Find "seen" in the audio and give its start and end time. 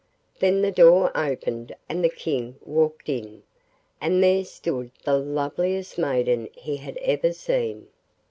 7.33-7.85